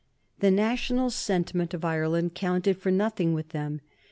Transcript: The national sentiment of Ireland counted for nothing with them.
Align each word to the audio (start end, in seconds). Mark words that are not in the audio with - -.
The 0.39 0.49
national 0.49 1.11
sentiment 1.11 1.75
of 1.75 1.85
Ireland 1.85 2.33
counted 2.33 2.79
for 2.79 2.89
nothing 2.89 3.35
with 3.35 3.49
them. 3.49 3.81